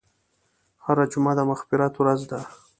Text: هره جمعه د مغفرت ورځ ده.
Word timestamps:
هره 0.85 1.05
جمعه 1.11 1.33
د 1.37 1.39
مغفرت 1.49 1.93
ورځ 1.97 2.21
ده. 2.31 2.39